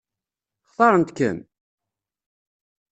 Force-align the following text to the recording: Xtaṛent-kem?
Xtaṛent-kem? 0.69 1.37